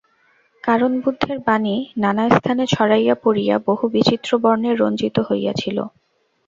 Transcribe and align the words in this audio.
কারণ 0.63 0.91
বুদ্ধের 1.03 1.37
বাণী 1.39 1.73
নানা 1.97 2.25
স্থানে 2.29 2.63
ছড়াইয়া 2.67 3.15
পড়িয়া 3.23 3.55
বহু 3.67 3.85
বিচিত্র 3.95 4.29
বর্ণে 4.43 4.71
রঞ্জিত 4.73 5.17
হইয়াছিল। 5.27 5.77